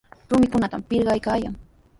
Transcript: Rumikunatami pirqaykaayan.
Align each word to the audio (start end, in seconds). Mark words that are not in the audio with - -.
Rumikunatami 0.29 0.87
pirqaykaayan. 0.89 1.55